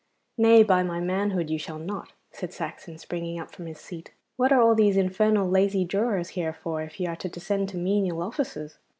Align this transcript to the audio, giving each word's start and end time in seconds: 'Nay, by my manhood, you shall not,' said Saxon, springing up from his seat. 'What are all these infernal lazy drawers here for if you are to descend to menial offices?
'Nay, 0.35 0.63
by 0.63 0.81
my 0.81 0.99
manhood, 0.99 1.51
you 1.51 1.59
shall 1.59 1.77
not,' 1.77 2.13
said 2.31 2.51
Saxon, 2.51 2.97
springing 2.97 3.39
up 3.39 3.51
from 3.51 3.67
his 3.67 3.77
seat. 3.77 4.09
'What 4.35 4.51
are 4.51 4.59
all 4.59 4.73
these 4.73 4.97
infernal 4.97 5.47
lazy 5.47 5.85
drawers 5.85 6.29
here 6.29 6.53
for 6.53 6.81
if 6.81 6.99
you 6.99 7.07
are 7.07 7.15
to 7.17 7.29
descend 7.29 7.69
to 7.69 7.77
menial 7.77 8.23
offices? 8.23 8.79